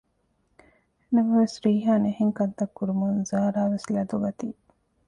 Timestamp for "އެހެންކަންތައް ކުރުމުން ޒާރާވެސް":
2.07-3.87